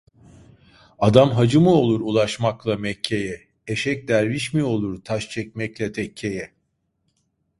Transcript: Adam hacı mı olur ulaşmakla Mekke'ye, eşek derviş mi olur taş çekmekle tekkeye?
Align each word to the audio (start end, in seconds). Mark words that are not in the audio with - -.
Adam 0.99 1.29
hacı 1.31 1.59
mı 1.61 1.69
olur 1.69 2.01
ulaşmakla 2.01 2.77
Mekke'ye, 2.77 3.41
eşek 3.67 4.07
derviş 4.07 4.53
mi 4.53 4.63
olur 4.63 5.03
taş 5.03 5.29
çekmekle 5.29 5.91
tekkeye? 5.91 6.51